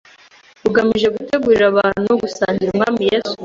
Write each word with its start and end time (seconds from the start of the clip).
ugamije 0.67 1.07
gutegurira 1.15 1.65
abantu 1.73 2.09
gusanganira 2.21 2.71
Umwami 2.73 3.01
Yesu. 3.09 3.33